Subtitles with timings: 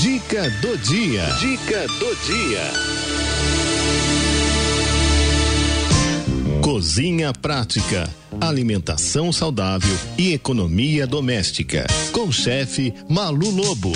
[0.00, 1.24] Dica do dia.
[1.40, 2.62] Dica do dia.
[6.62, 8.08] Cozinha prática,
[8.40, 11.84] alimentação saudável e economia doméstica.
[12.12, 13.90] Com o chefe Malu Lobo.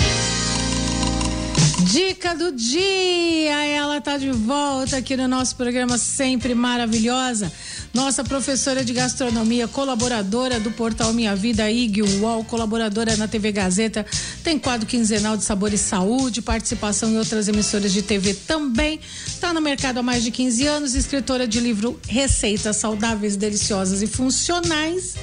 [1.93, 7.53] Dica do dia, ela tá de volta aqui no nosso programa sempre maravilhosa.
[7.93, 14.03] Nossa professora de gastronomia, colaboradora do portal Minha Vida, IG UOL, colaboradora na TV Gazeta,
[14.43, 18.99] tem quadro quinzenal de Sabor e Saúde, participação em outras emissoras de TV também.
[19.27, 24.07] Está no mercado há mais de 15 anos, escritora de livro Receitas Saudáveis, Deliciosas e
[24.07, 25.13] Funcionais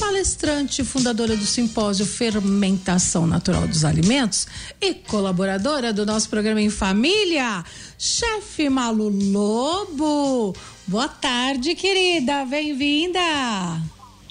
[0.00, 4.48] palestrante, fundadora do simpósio Fermentação Natural dos Alimentos
[4.80, 7.62] e colaboradora do nosso programa em família,
[7.98, 10.56] chefe Malu Lobo.
[10.86, 13.20] Boa tarde, querida, bem-vinda.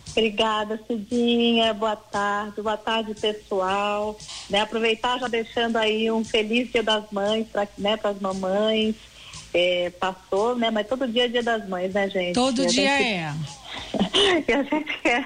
[0.10, 1.72] Obrigada, Cidinha.
[1.76, 4.18] Boa tarde, boa tarde, pessoal.
[4.50, 8.96] Né, aproveitar já deixando aí um feliz Dia das Mães para né, as mamães.
[9.54, 10.70] É, passou, né?
[10.70, 12.34] Mas todo dia é Dia das Mães, né, gente?
[12.34, 13.04] Todo dia gente...
[13.04, 13.34] é.
[14.48, 15.26] e a gente é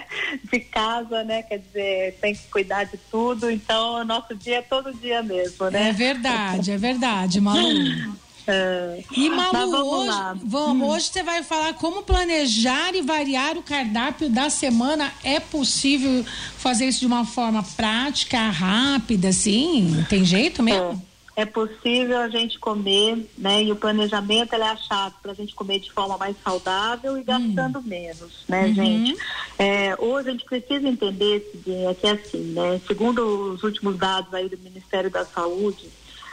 [0.51, 1.43] de casa, né?
[1.43, 5.69] Quer dizer, tem que cuidar de tudo, então o nosso dia é todo dia mesmo,
[5.69, 5.89] né?
[5.89, 8.13] É verdade, é verdade, Malu.
[8.45, 9.03] É.
[9.15, 10.91] E Malu, hoje, vamos, hum.
[10.91, 15.13] hoje você vai falar como planejar e variar o cardápio da semana.
[15.23, 16.25] É possível
[16.57, 20.05] fazer isso de uma forma prática, rápida, assim?
[20.09, 21.01] Tem jeito mesmo?
[21.09, 23.63] É é possível a gente comer, né?
[23.63, 27.79] E o planejamento é achado para a gente comer de forma mais saudável e gastando
[27.79, 27.83] hum.
[27.83, 28.73] menos, né, uhum.
[28.73, 29.17] gente?
[29.57, 32.79] É, hoje a gente precisa entender que é assim, né?
[32.85, 35.89] Segundo os últimos dados aí do Ministério da Saúde,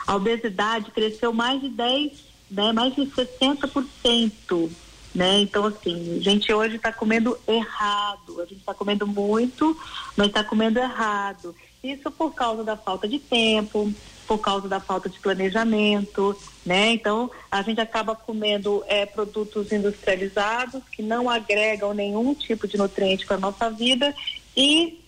[0.07, 2.13] a obesidade cresceu mais de 10,
[2.51, 2.73] né?
[2.73, 4.71] Mais de 60%.
[5.13, 5.41] Né?
[5.41, 9.77] Então, assim, a gente hoje está comendo errado, a gente está comendo muito,
[10.17, 11.53] mas está comendo errado.
[11.83, 13.93] Isso por causa da falta de tempo,
[14.31, 16.93] por causa da falta de planejamento, né?
[16.93, 23.27] Então a gente acaba comendo é, produtos industrializados que não agregam nenhum tipo de nutriente
[23.27, 24.15] para nossa vida
[24.57, 25.01] e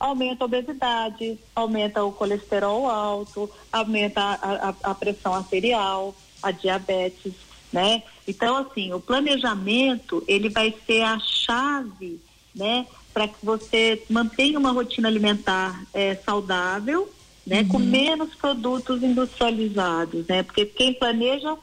[0.00, 7.34] aumenta a obesidade, aumenta o colesterol alto, aumenta a, a, a pressão arterial, a diabetes,
[7.70, 8.02] né?
[8.26, 12.18] Então assim, o planejamento ele vai ser a chave,
[12.54, 12.86] né?
[13.12, 17.13] Para que você mantenha uma rotina alimentar é, saudável
[17.46, 17.60] né?
[17.60, 17.68] Uhum.
[17.68, 20.42] Com menos produtos industrializados, né?
[20.42, 21.56] Porque quem planeja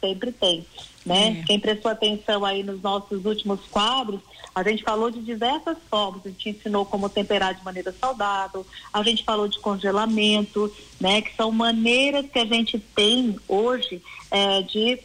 [0.00, 0.64] sempre tem,
[1.04, 1.40] né?
[1.40, 1.44] É.
[1.44, 4.20] Quem prestou atenção aí nos nossos últimos quadros,
[4.54, 9.02] a gente falou de diversas formas, a gente ensinou como temperar de maneira saudável, a
[9.02, 11.20] gente falou de congelamento, né?
[11.20, 14.98] Que são maneiras que a gente tem hoje é, de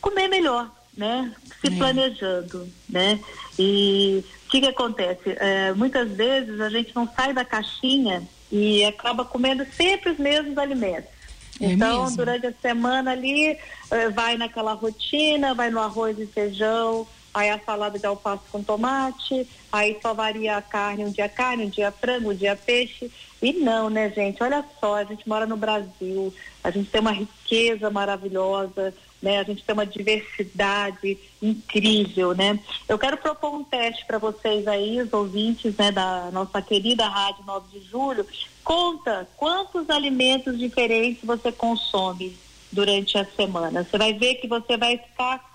[0.00, 1.34] comer melhor, né?
[1.60, 1.76] Se é.
[1.76, 3.20] planejando, né?
[3.58, 5.36] E o que que acontece?
[5.38, 10.58] É, muitas vezes a gente não sai da caixinha e acaba comendo sempre os mesmos
[10.58, 11.10] alimentos.
[11.58, 12.18] É então, mesmo?
[12.18, 13.58] durante a semana ali,
[13.90, 18.62] eh, vai naquela rotina, vai no arroz e feijão, aí a salada de alface com
[18.62, 23.10] tomate, aí só varia a carne, um dia carne, um dia frango, um dia peixe.
[23.40, 24.42] E não, né, gente?
[24.42, 26.32] Olha só, a gente mora no Brasil,
[26.62, 29.38] a gente tem uma riqueza maravilhosa, né?
[29.38, 32.58] A gente tem uma diversidade incrível, né?
[32.88, 37.44] Eu quero propor um teste para vocês aí, os ouvintes, né, da nossa querida Rádio
[37.44, 38.26] 9 de Julho.
[38.62, 42.36] Conta quantos alimentos diferentes você consome
[42.70, 43.84] durante a semana.
[43.84, 45.51] Você vai ver que você vai ficar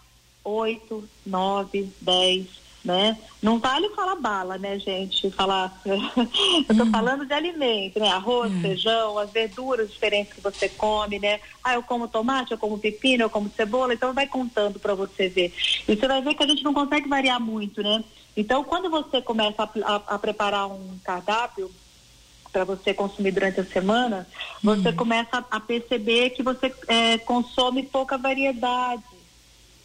[0.48, 2.48] oito, nove, dez,
[2.84, 3.18] né?
[3.42, 5.30] Não vale falar bala, né, gente?
[5.32, 6.92] Falar, eu tô hum.
[6.92, 8.10] falando de alimento, né?
[8.10, 8.62] Arroz, hum.
[8.62, 11.40] feijão, as verduras diferentes que você come, né?
[11.62, 15.28] Ah, eu como tomate, eu como pepino, eu como cebola, então vai contando para você
[15.28, 15.54] ver.
[15.88, 18.04] E você vai ver que a gente não consegue variar muito, né?
[18.36, 21.70] Então, quando você começa a, a, a preparar um cardápio
[22.54, 24.28] para você consumir durante a semana,
[24.64, 24.96] você hum.
[24.96, 29.17] começa a, a, perceber que você é, consome pouca variedade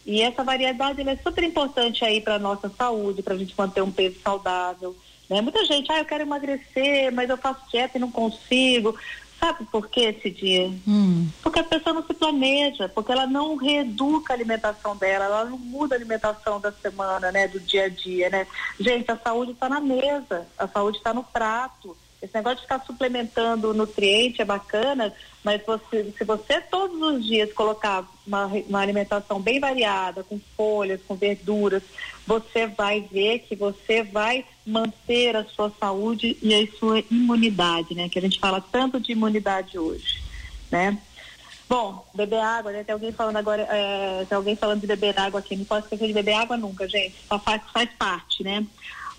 [0.05, 3.91] e essa variedade é super importante aí para nossa saúde, para a gente manter um
[3.91, 4.95] peso saudável.
[5.29, 5.41] Né?
[5.41, 8.95] Muita gente, ah, eu quero emagrecer, mas eu faço dieta e não consigo.
[9.39, 10.71] Sabe por que esse dia?
[10.87, 11.27] Hum.
[11.41, 15.57] Porque a pessoa não se planeja, porque ela não reeduca a alimentação dela, ela não
[15.57, 18.47] muda a alimentação da semana, né, do dia a dia, né?
[18.79, 21.95] Gente, a saúde está na mesa, a saúde está no prato.
[22.23, 27.51] Esse negócio de ficar suplementando nutriente é bacana, mas você, se você todos os dias
[27.51, 31.83] colocar uma, uma alimentação bem variada, com folhas, com verduras,
[32.25, 38.07] você vai ver que você vai manter a sua saúde e a sua imunidade, né?
[38.07, 40.23] Que a gente fala tanto de imunidade hoje,
[40.71, 40.97] né?
[41.67, 42.85] Bom, beber água, né?
[42.85, 46.07] Tem alguém falando agora, é, tem alguém falando de beber água aqui, não pode esquecer
[46.07, 47.15] de beber água nunca, gente.
[47.27, 48.65] Só faz, faz parte, né?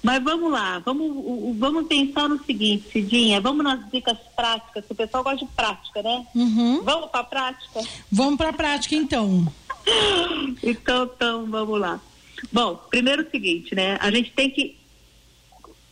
[0.04, 4.94] Mas vamos lá, vamos, vamos pensar no seguinte, Cidinha, vamos nas dicas práticas, que o
[4.94, 6.26] pessoal gosta de prática, né?
[6.34, 6.82] Uhum.
[6.82, 7.80] Vamos para a prática?
[8.12, 9.50] Vamos para a prática, então.
[10.62, 11.98] então, então, vamos lá.
[12.52, 13.96] Bom, primeiro o seguinte, né?
[13.98, 14.76] A gente tem que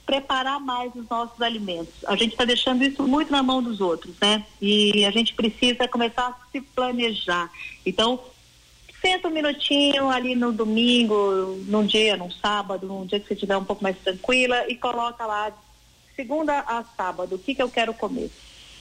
[0.05, 2.05] preparar mais os nossos alimentos.
[2.07, 4.45] A gente está deixando isso muito na mão dos outros, né?
[4.61, 7.51] E a gente precisa começar a se planejar.
[7.87, 8.21] Então,
[9.03, 13.57] senta um minutinho ali no domingo, num dia, num sábado, num dia que você estiver
[13.57, 15.53] um pouco mais tranquila e coloca lá
[16.15, 18.31] segunda a sábado, o que que eu quero comer.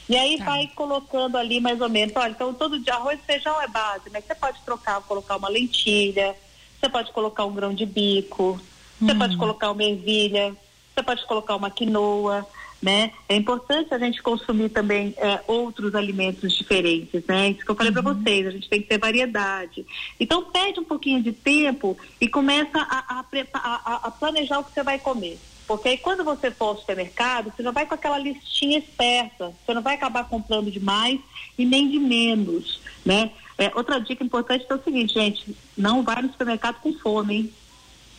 [0.07, 0.45] E aí tá.
[0.45, 4.09] vai colocando ali mais ou menos, olha, então todo dia arroz e feijão é base,
[4.11, 6.35] mas você pode trocar, colocar uma lentilha,
[6.79, 8.59] você pode colocar um grão de bico,
[8.99, 9.39] você pode hum.
[9.39, 10.55] colocar uma ervilha,
[10.93, 12.45] você pode colocar uma quinoa,
[12.81, 13.11] né?
[13.29, 17.49] É importante a gente consumir também é, outros alimentos diferentes, né?
[17.49, 18.01] Isso que eu falei uhum.
[18.01, 19.85] para vocês, a gente tem que ter variedade.
[20.19, 24.73] Então pede um pouquinho de tempo e começa a, a, a, a planejar o que
[24.73, 25.37] você vai comer.
[25.67, 29.53] Porque aí quando você for ao supermercado, você já vai com aquela listinha esperta.
[29.63, 31.19] Você não vai acabar comprando de mais
[31.57, 33.31] e nem de menos, né?
[33.57, 37.53] É, outra dica importante é o seguinte, gente, não vai no supermercado com fome, hein?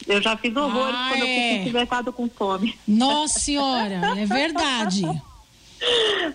[0.06, 1.48] Eu já fiz horrores ah, quando é.
[1.48, 2.78] eu no supermercado com fome.
[2.86, 5.04] Nossa senhora, é verdade.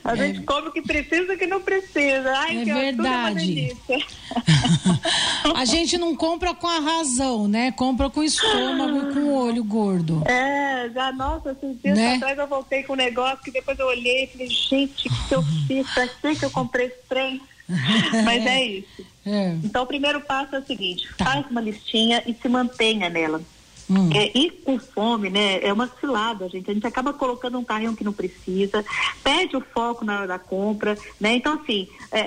[0.04, 0.18] A é.
[0.18, 2.34] gente come o que precisa e o que não precisa.
[2.38, 3.78] Ai, é verdade.
[5.56, 7.72] a gente não compra com a razão, né?
[7.72, 10.22] Compra com o estômago e com o olho gordo.
[10.26, 12.16] É, já, nossa, esses dias né?
[12.16, 15.36] atrás eu voltei com um negócio que depois eu olhei e falei, gente, o que
[15.36, 15.88] eu fiz?
[15.92, 17.42] Pra que eu comprei esse trem?
[18.24, 19.06] Mas é isso.
[19.26, 19.58] É.
[19.64, 21.26] Então, o primeiro passo é o seguinte: tá.
[21.26, 23.42] faz uma listinha e se mantenha nela.
[23.90, 24.10] Hum.
[24.14, 25.60] É, ir com fome, né?
[25.64, 26.70] É uma cilada, gente.
[26.70, 28.84] A gente acaba colocando um carrinho que não precisa,
[29.24, 31.36] perde o foco na hora da compra, né?
[31.36, 32.20] Então, assim, é,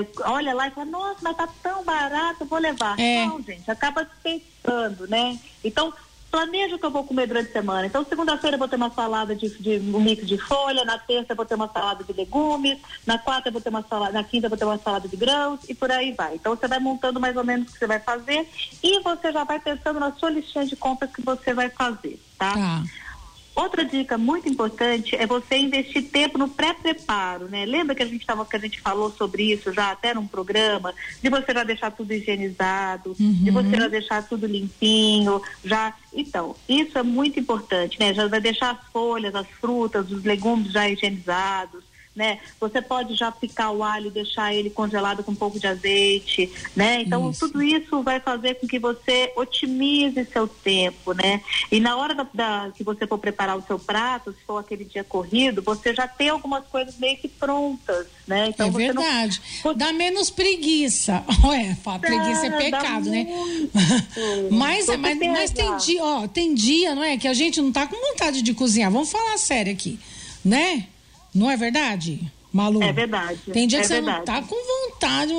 [0.00, 2.98] é, olha lá e fala, nossa, mas tá tão barato, vou levar.
[2.98, 3.26] É.
[3.26, 5.38] Não, gente, acaba pensando, né?
[5.62, 5.92] Então,
[6.30, 7.86] planeja o que eu vou comer durante a semana.
[7.86, 11.32] Então, segunda-feira eu vou ter uma salada de, de, um mix de folha, na terça
[11.32, 14.24] eu vou ter uma salada de legumes, na quarta eu vou ter uma salada, na
[14.24, 16.34] quinta eu vou ter uma salada de grãos e por aí vai.
[16.34, 18.48] Então, você vai montando mais ou menos o que você vai fazer
[18.82, 22.52] e você já vai pensando na sua listinha de compras que você vai fazer, tá?
[22.52, 22.82] tá.
[23.58, 27.66] Outra dica muito importante é você investir tempo no pré-preparo, né?
[27.66, 30.94] Lembra que a gente tava, que a gente falou sobre isso já até num programa,
[31.20, 33.32] de você já deixar tudo higienizado, uhum.
[33.32, 35.92] de você já deixar tudo limpinho, já.
[36.14, 38.14] Então, isso é muito importante, né?
[38.14, 41.82] Já vai deixar as folhas, as frutas, os legumes já higienizados,
[42.18, 42.40] né?
[42.58, 46.52] Você pode já picar o alho e deixar ele congelado com um pouco de azeite,
[46.74, 47.02] né?
[47.02, 47.46] Então isso.
[47.46, 51.40] tudo isso vai fazer com que você otimize seu tempo, né?
[51.70, 54.84] E na hora da, da, que você for preparar o seu prato, se for aquele
[54.84, 58.48] dia corrido, você já tem algumas coisas meio que prontas, né?
[58.48, 59.40] Então, é verdade.
[59.64, 59.74] Não...
[59.74, 61.24] Dá menos preguiça.
[61.46, 63.28] Ué, preguiça é pecado, né?
[64.50, 67.16] mas, mas, mas tem dia, ó, tem dia, não é?
[67.16, 68.90] Que a gente não tá com vontade de cozinhar.
[68.90, 70.00] Vamos falar sério aqui,
[70.44, 70.88] né?
[71.38, 72.20] Não é verdade?
[72.52, 72.82] Malu.
[72.82, 73.38] É verdade.
[73.52, 74.16] Tem dia é que verdade.
[74.16, 74.56] você não tá com
[74.90, 75.32] vontade,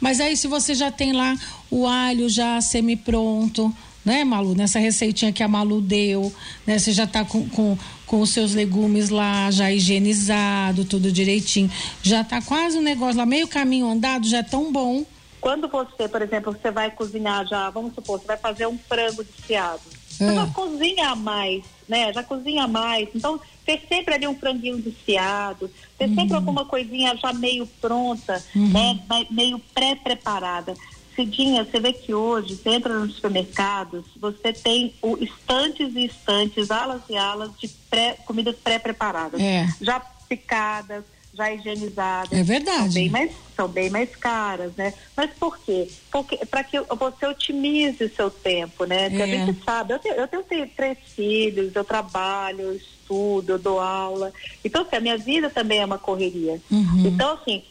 [0.00, 1.36] mas aí se você já tem lá
[1.70, 3.74] o alho já semi-pronto,
[4.04, 4.54] né, Malu?
[4.54, 6.32] Nessa receitinha que a Malu deu,
[6.66, 6.78] né?
[6.78, 7.76] Você já tá com, com,
[8.06, 11.70] com os seus legumes lá já higienizado, tudo direitinho.
[12.02, 15.04] Já tá quase um negócio lá, meio caminho andado, já é tão bom.
[15.40, 19.24] Quando você, por exemplo, você vai cozinhar já, vamos supor, você vai fazer um frango
[19.24, 19.80] desfiado.
[20.08, 20.34] Você é.
[20.34, 22.12] já cozinha mais, né?
[22.12, 23.08] Já cozinha mais.
[23.14, 23.40] Então,
[23.70, 26.14] ter sempre ali um franguinho desfiado, ter uhum.
[26.14, 28.68] sempre alguma coisinha já meio pronta, uhum.
[28.68, 29.00] né?
[29.30, 30.74] Meio pré-preparada.
[31.14, 36.70] Cidinha, você vê que hoje, você entra nos supermercados, você tem o estantes e estantes,
[36.70, 39.40] alas e alas de pré, comidas pré-preparadas.
[39.40, 39.66] É.
[39.80, 41.04] Já picadas,
[41.40, 42.38] já higienizadas.
[42.38, 42.92] É verdade.
[42.92, 44.92] São bem mais, são bem mais caras, né?
[45.16, 45.88] Mas por quê?
[46.10, 49.08] Porque para que você otimize o seu tempo, né?
[49.08, 49.24] Porque é.
[49.24, 54.32] a gente sabe, eu tenho, eu tenho três filhos, eu trabalho, estudo, eu dou aula.
[54.64, 56.60] Então, assim, a minha vida também é uma correria.
[56.70, 57.06] Uhum.
[57.06, 57.62] Então, assim,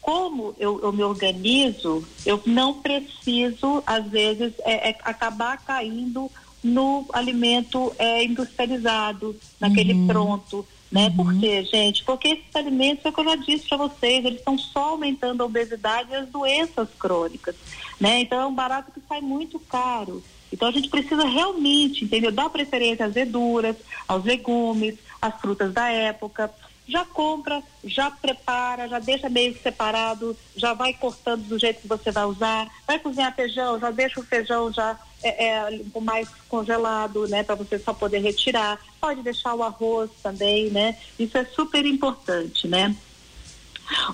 [0.00, 6.30] como eu, eu, me organizo, eu não preciso, às vezes, é, é acabar caindo
[6.62, 10.06] no alimento é, industrializado, naquele uhum.
[10.06, 10.66] pronto.
[10.90, 11.06] Né?
[11.06, 11.16] Uhum.
[11.16, 12.04] Por quê, gente?
[12.04, 15.42] Porque esses alimentos, é o que eu já disse para vocês, eles estão só aumentando
[15.42, 17.56] a obesidade e as doenças crônicas.
[18.00, 18.20] Né?
[18.20, 20.22] Então é um barato que sai muito caro.
[20.52, 22.30] Então a gente precisa realmente, entendeu?
[22.30, 23.76] Dar preferência às verduras,
[24.06, 26.50] aos legumes, às frutas da época.
[26.88, 32.12] Já compra, já prepara, já deixa meio separado, já vai cortando do jeito que você
[32.12, 32.68] vai usar.
[32.86, 34.96] Vai cozinhar feijão, já deixa o feijão já
[35.28, 38.78] é, é, mais congelado, né, para você só poder retirar.
[39.00, 40.96] Pode deixar o arroz também, né?
[41.18, 42.94] Isso é super importante, né?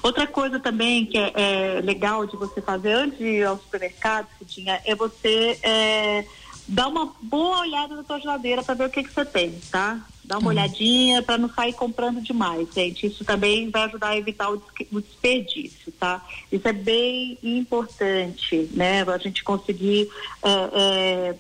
[0.03, 4.27] Outra coisa também que é, é, legal de você fazer antes de ir ao supermercado,
[4.39, 6.27] Cidinha, é você é,
[6.69, 10.01] dá uma boa olhada na tua geladeira para ver o que, que você tem, tá?
[10.33, 10.57] Dá uma uhum.
[10.57, 13.07] olhadinha para não sair comprando demais, gente.
[13.07, 16.27] Isso também vai ajudar a evitar o, o desperdício, tá?
[16.51, 19.03] Isso é bem importante, né?
[19.03, 20.09] A gente conseguir
[20.43, 21.35] é,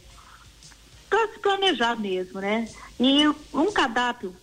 [1.10, 2.68] é, se planejar mesmo, né?
[3.00, 4.36] E um cardápio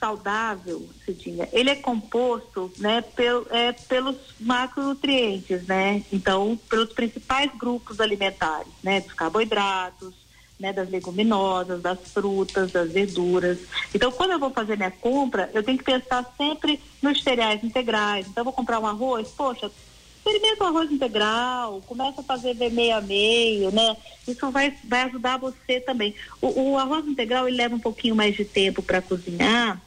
[0.00, 6.02] saudável, Cidinha, ele é composto, né, pel, é, pelos macronutrientes, né?
[6.10, 9.02] Então, pelos principais grupos alimentares, né?
[9.02, 10.23] Dos carboidratos,
[10.58, 13.58] né, das leguminosas, das frutas, das verduras.
[13.94, 18.26] Então, quando eu vou fazer minha compra, eu tenho que pensar sempre nos cereais integrais.
[18.26, 19.70] Então, eu vou comprar um arroz, poxa,
[20.24, 23.96] experimenta o arroz integral, começa a fazer meio a meio, né?
[24.26, 26.14] Isso vai, vai ajudar você também.
[26.40, 29.80] O, o arroz integral, ele leva um pouquinho mais de tempo para cozinhar,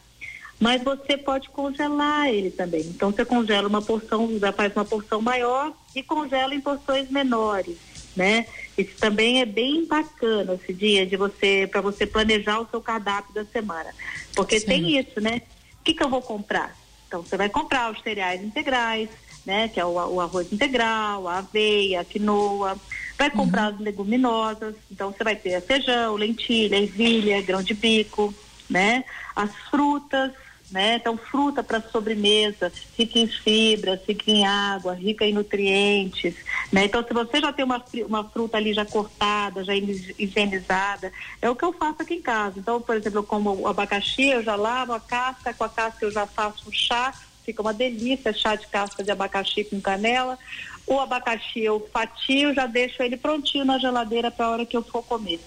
[0.59, 2.81] mas você pode congelar ele também.
[2.81, 7.77] Então você congela uma porção, faz uma porção maior e congela em porções menores,
[8.17, 8.47] né?
[8.77, 13.33] Isso também é bem bacana esse dia de você para você planejar o seu cardápio
[13.33, 13.93] da semana,
[14.35, 14.65] porque Sim.
[14.65, 15.41] tem isso, né?
[15.79, 16.75] O que, que eu vou comprar?
[17.07, 19.07] Então você vai comprar os cereais integrais,
[19.45, 19.69] né?
[19.69, 22.75] Que é o, o arroz integral, a aveia, a quinoa.
[23.17, 23.75] Vai comprar uhum.
[23.75, 28.33] as leguminosas, então você vai ter feijão, lentilha, ervilha, grão de bico,
[28.69, 29.05] né?
[29.35, 30.33] As frutas,
[30.69, 30.95] né?
[30.95, 36.35] Então, fruta para sobremesa, rica em fibras, rica em água, rica em nutrientes,
[36.71, 36.85] né?
[36.85, 41.55] Então, se você já tem uma, uma fruta ali já cortada, já higienizada, é o
[41.55, 42.59] que eu faço aqui em casa.
[42.59, 46.05] Então, por exemplo, eu como o abacaxi, eu já lavo a casca, com a casca
[46.05, 47.13] eu já faço um chá,
[47.45, 50.37] fica uma delícia, chá de casca de abacaxi com canela.
[50.85, 54.83] O abacaxi eu fatio, já deixo ele prontinho na geladeira para a hora que eu
[54.83, 55.39] for comer.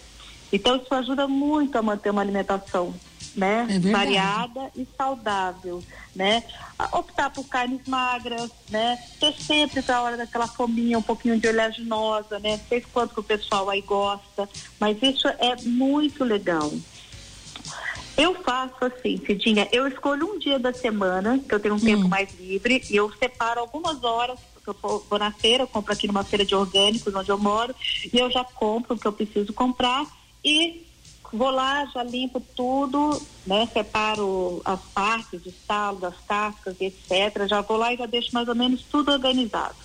[0.53, 2.95] Então, isso ajuda muito a manter uma alimentação
[3.34, 3.66] né?
[3.70, 5.82] É variada e saudável,
[6.14, 6.42] né?
[6.92, 8.99] Optar por carnes magras, né?
[9.18, 12.56] Ter sempre para a hora daquela fominha um pouquinho de oleaginosa, né?
[12.56, 16.72] Não sei quanto que o pessoal aí gosta, mas isso é muito legal.
[18.16, 21.80] Eu faço assim, Cidinha, eu escolho um dia da semana, que eu tenho um hum.
[21.80, 25.92] tempo mais livre, e eu separo algumas horas, porque eu vou na feira, eu compro
[25.92, 27.75] aqui numa feira de orgânicos onde eu moro,
[28.12, 30.04] e eu já compro o que eu preciso comprar
[30.44, 30.89] e
[31.32, 33.68] vou lá, já limpo tudo, né?
[33.72, 37.46] Separo as partes, os talos, as cascas e etc.
[37.49, 39.76] Já vou lá e já deixo mais ou menos tudo organizado.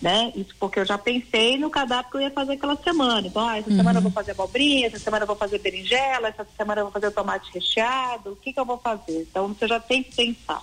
[0.00, 0.30] Né?
[0.36, 3.26] Isso porque eu já pensei no cardápio que eu ia fazer aquela semana.
[3.26, 3.76] Então, ah, essa uhum.
[3.76, 6.92] semana eu vou fazer abobrinha, essa semana eu vou fazer berinjela, essa semana eu vou
[6.92, 9.22] fazer tomate recheado, o que que eu vou fazer?
[9.22, 10.62] Então, você já tem que pensar.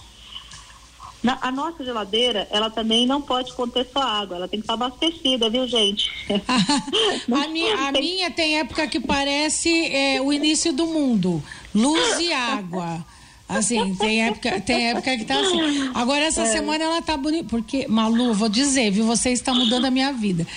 [1.24, 4.74] Na, a nossa geladeira, ela também não pode conter só água, ela tem que estar
[4.74, 6.12] abastecida, viu, gente?
[7.32, 11.42] a, minha, a minha tem época que parece é, o início do mundo,
[11.74, 13.06] luz e água.
[13.48, 15.92] Assim, tem época, tem época que tá assim.
[15.94, 16.46] Agora, essa é.
[16.46, 17.46] semana ela tá bonita.
[17.50, 19.06] Porque, Malu, vou dizer, viu?
[19.06, 20.48] Você está mudando a minha vida.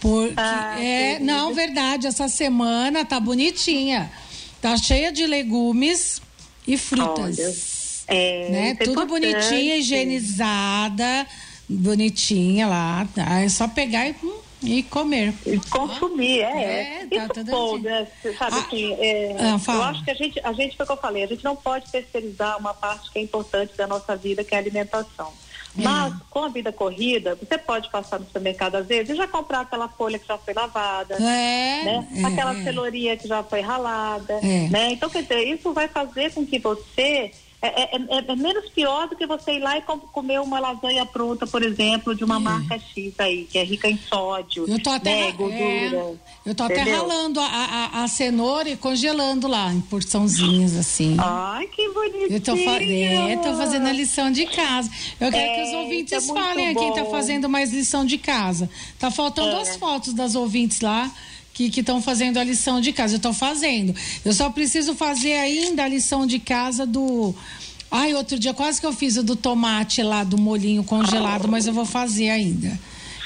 [0.00, 4.10] Porque, ah, é, não, verdade, essa semana tá bonitinha.
[4.60, 6.22] Tá cheia de legumes
[6.66, 7.38] e frutas.
[7.38, 7.85] Olha.
[8.08, 8.74] É, né?
[8.76, 11.26] Tudo bonitinha, higienizada,
[11.68, 13.06] bonitinha lá.
[13.14, 13.40] Tá?
[13.40, 14.14] É só pegar e,
[14.62, 15.34] e comer.
[15.44, 16.44] E consumir, é.
[16.44, 17.08] é.
[17.10, 18.06] é tá Isso bom, né?
[18.38, 20.92] Sabe ah, assim, é, ah, eu acho que a gente, a gente, foi o que
[20.92, 24.44] eu falei, a gente não pode terceirizar uma parte que é importante da nossa vida,
[24.44, 25.32] que é a alimentação.
[25.78, 25.82] É.
[25.82, 29.60] Mas, com a vida corrida, você pode passar no supermercado às vezes e já comprar
[29.60, 31.18] aquela folha que já foi lavada, é,
[31.84, 32.08] né?
[32.16, 33.16] É, aquela é.
[33.16, 34.68] que já foi ralada, é.
[34.68, 34.92] né?
[34.92, 37.30] Então, quer dizer, isso vai fazer com que você
[37.66, 41.04] é, é, é, é, menos pior do que você ir lá e comer uma lasanha
[41.06, 42.38] pronta, por exemplo, de uma é.
[42.38, 45.58] marca X aí, que é rica em sódio, eu tô até, né, gordura.
[45.64, 51.16] É, eu tô até ralando a, a, a, cenoura e congelando lá em porçãozinhas assim.
[51.18, 52.32] Ai, que bonitinho.
[52.32, 54.90] Eu tô, é, tô fazendo a lição de casa.
[55.20, 56.80] Eu quero que os ouvintes falem bom.
[56.80, 58.68] quem tá fazendo mais lição de casa.
[58.98, 61.10] Tá faltando as fotos das ouvintes lá
[61.56, 63.14] que estão fazendo a lição de casa.
[63.14, 63.94] Eu estou fazendo.
[64.24, 67.34] Eu só preciso fazer ainda a lição de casa do.
[67.90, 71.66] Ai, outro dia quase que eu fiz o do tomate lá, do molinho congelado, mas
[71.66, 72.78] eu vou fazer ainda.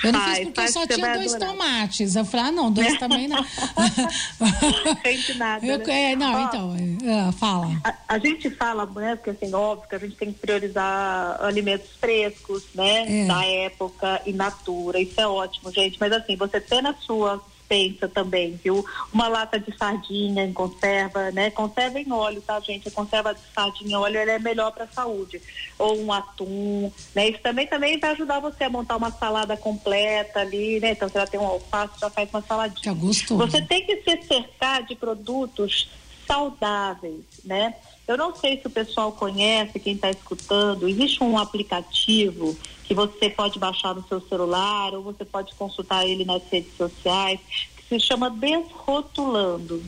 [0.02, 1.52] Eu não Ai, fiz porque só tinha dois adorar.
[1.52, 2.16] tomates.
[2.16, 3.44] Eu falei, ah, não, dois também não.
[5.02, 5.66] Sente nada.
[5.66, 6.12] Eu, né?
[6.12, 7.80] é, não, Ó, então, é, fala.
[7.84, 11.90] A, a, gente fala, né, porque assim, óbvio que a gente tem que priorizar alimentos
[12.00, 13.26] frescos, né, é.
[13.26, 15.00] da época, in natura.
[15.00, 15.98] Isso é ótimo, gente.
[16.00, 18.84] Mas assim, você ter na sua dispensa também, viu?
[19.12, 21.50] Uma lata de sardinha em conserva, né?
[21.50, 22.88] Conserva em óleo, tá, gente?
[22.88, 25.40] A conserva de sardinha em óleo é melhor para a saúde.
[25.78, 27.28] Ou um atum, né?
[27.28, 30.92] Isso também também vai ajudar você a montar uma salada completa ali, né?
[30.92, 32.94] Então você já tem um alface, já faz uma saladinha.
[32.94, 33.46] Que gostoso.
[33.46, 35.88] Você tem que se cercar de produtos
[36.26, 37.74] saudáveis, né?
[38.06, 42.56] Eu não sei se o pessoal conhece, quem está escutando, existe um aplicativo
[42.90, 47.38] que você pode baixar no seu celular ou você pode consultar ele nas redes sociais,
[47.76, 49.80] que se chama Desrotulando.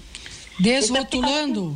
[0.60, 1.74] Desrotulando?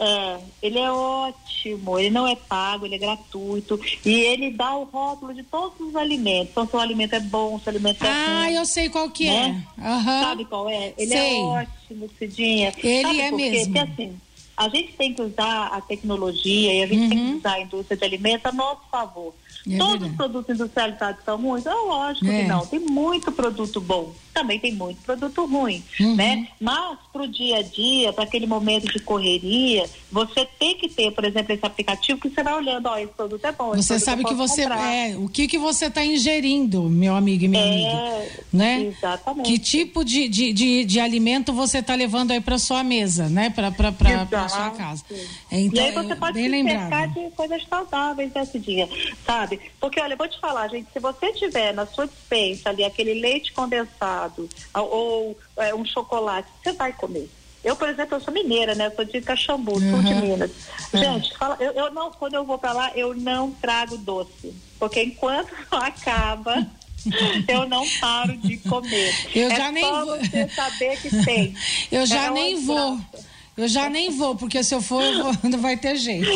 [0.00, 4.82] É, ele é ótimo, ele não é pago, ele é gratuito e ele dá o
[4.82, 6.50] rótulo de todos os alimentos.
[6.50, 9.08] Então, se o alimento é bom, se o alimento é Ah, ruim, eu sei qual
[9.10, 9.64] que né?
[9.78, 9.88] é.
[9.88, 10.02] Uhum.
[10.22, 10.92] Sabe qual é?
[10.98, 11.36] Ele Sei.
[11.38, 12.72] é ótimo, Cidinha.
[12.76, 13.50] Ele Sabe é por quê?
[13.50, 13.72] mesmo.
[13.74, 14.20] Porque assim,
[14.56, 17.96] a gente tem que usar a tecnologia e a gente tem que usar a indústria
[17.96, 19.32] de alimentos a nosso favor.
[19.66, 20.10] É Todos verdade.
[20.10, 21.66] os produtos industrializados são ruins?
[21.66, 22.42] É lógico É.
[22.42, 22.64] que não.
[22.66, 24.12] Tem muito produto bom.
[24.32, 26.14] Também tem muito produto ruim, Uhum.
[26.14, 26.46] né?
[26.60, 31.10] Mas para o dia a dia, para aquele momento de correria, você tem que ter,
[31.10, 33.74] por exemplo, esse aplicativo que você vai olhando, ó, esse produto é bom.
[33.74, 34.80] Você sabe que você comprar.
[34.92, 38.80] é o que que você está ingerindo, meu amigo e minha É, amiga, né?
[38.96, 39.50] exatamente.
[39.50, 43.50] Que tipo de, de, de, de alimento você está levando aí para sua mesa, né?
[43.50, 45.02] Para para sua casa.
[45.50, 48.88] Então, e aí você é pode se cercar de coisas saudáveis nesse dia,
[49.26, 49.47] sabe?
[49.80, 53.14] Porque, olha, eu vou te falar, gente, se você tiver na sua dispensa ali aquele
[53.20, 57.30] leite condensado ou, é, um chocolate, você vai comer.
[57.64, 58.86] Eu, por exemplo, eu sou mineira, né?
[58.86, 60.20] Eu sou de Caxambu, sul de Uhum.
[60.20, 60.50] Minas.
[60.92, 60.96] É.
[60.98, 64.54] Gente, fala, eu, eu não, quando eu vou pra lá, eu não trago doce.
[64.78, 66.66] Porque enquanto não acaba,
[67.48, 69.12] eu não paro de comer.
[69.34, 70.06] Eu é já nem vou.
[70.18, 71.54] você saber que tem.
[71.90, 72.96] Eu já É nem vou.
[72.96, 73.37] desgraça.
[73.58, 76.26] Eu já nem vou, porque se eu for, eu vou- não vai ter jeito.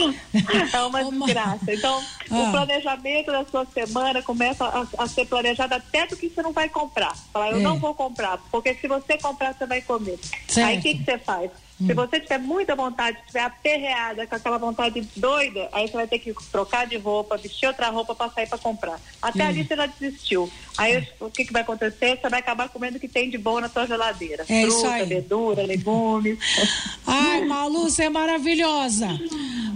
[0.73, 1.73] É uma Ô, Ma- desgraça.
[1.73, 2.37] Então, Ah.
[2.43, 6.53] o planejamento da sua semana começa a, a ser planejado até do que você não
[6.53, 7.17] vai comprar.
[7.33, 7.61] Falar, eu É.
[7.61, 10.19] não vou comprar, porque se você comprar, você vai comer.
[10.49, 10.67] Certo.
[10.69, 11.51] Aí o que, que você faz?
[11.87, 16.19] Se você tiver muita vontade, estiver aperreada, com aquela vontade doida, aí você vai ter
[16.19, 19.01] que trocar de roupa, vestir outra roupa para sair para comprar.
[19.21, 19.49] Até Hum.
[19.49, 20.51] ali você já desistiu.
[20.79, 22.19] Aí o que, que vai acontecer?
[22.21, 24.45] Você vai acabar comendo o que tem de bom na sua geladeira.
[24.49, 26.39] É Fruta, verdura, legumes.
[27.07, 29.09] Ai, Malu, você é maravilhosa.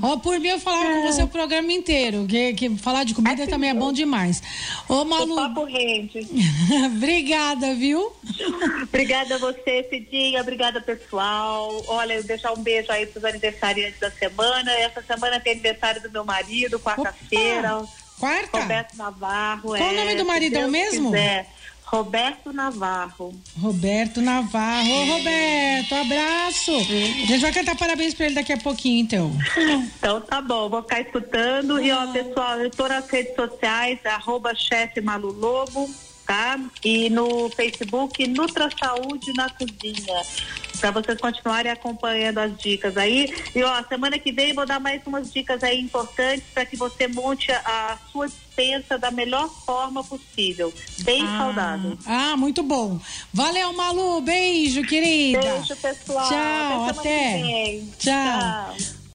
[0.02, 3.42] Ó, por mim eu falava com você o programa inteiro, que, que falar de comida
[3.42, 4.42] Assim também é bom demais.
[4.88, 6.26] Ô, O Malu, papo rende.
[6.86, 8.12] obrigada, viu?
[8.82, 10.40] Obrigada a você, Cidinha.
[10.40, 11.82] Obrigada, pessoal.
[11.88, 14.70] Olha, eu deixar um beijo aí para os aniversariantes da semana.
[14.72, 17.82] Essa semana tem aniversário do meu marido, quarta-feira.
[18.18, 18.60] Quarta?
[18.60, 19.76] Roberto Navarro.
[19.76, 21.10] Qual o é, nome do se marido, é o Deus mesmo?
[21.10, 21.55] quiser.
[21.86, 23.32] Roberto Navarro.
[23.60, 24.90] Roberto Navarro.
[24.90, 26.72] Ô, Roberto, abraço.
[26.76, 26.82] A
[27.26, 29.32] gente vai cantar parabéns pra ele daqui a pouquinho, então.
[29.96, 31.80] Então tá bom, vou ficar escutando.
[31.80, 32.04] E Ah.
[32.08, 35.88] ó, pessoal, eu tô nas redes sociais, arroba chefe Malu Lobo,
[36.26, 36.58] tá?
[36.84, 40.22] E no Facebook, Nutra Saúde na Cozinha.
[40.80, 43.32] Pra vocês continuarem acompanhando as dicas aí.
[43.54, 47.08] E ó, semana que vem vou dar mais umas dicas aí importantes para que você
[47.08, 50.72] monte a, a sua dispensa da melhor forma possível.
[51.00, 51.98] Bem Ah, saudável.
[52.06, 52.98] Ah, muito bom.
[53.32, 54.20] Valeu, Malu.
[54.22, 55.40] Beijo, querida.
[55.40, 56.28] Beijo, pessoal.
[56.28, 57.42] Tchau, até.
[57.42, 57.92] vem.
[57.98, 58.74] Tchau.
[58.78, 58.96] Tchau.